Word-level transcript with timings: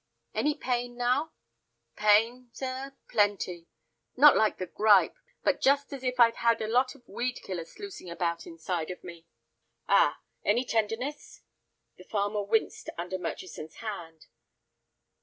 "Any 0.33 0.55
pain 0.55 0.97
now?" 0.97 1.33
"Pain, 1.95 2.49
sir, 2.53 2.95
plenty; 3.07 3.67
not 4.17 4.35
like 4.35 4.57
the 4.57 4.65
gripe, 4.65 5.15
but 5.43 5.61
just 5.61 5.93
as 5.93 6.03
if 6.03 6.19
I 6.19 6.31
had 6.31 6.59
a 6.59 6.67
lot 6.67 6.95
of 6.95 7.07
weed 7.07 7.39
killer 7.43 7.65
sluicing 7.65 8.09
about 8.09 8.47
inside 8.47 8.89
of 8.89 9.03
me." 9.03 9.27
"Ah! 9.87 10.19
Any 10.43 10.65
tenderness?" 10.65 11.43
The 11.97 12.03
farmer 12.03 12.41
winced 12.41 12.89
under 12.97 13.19
Murchison's 13.19 13.75
hand. 13.75 14.25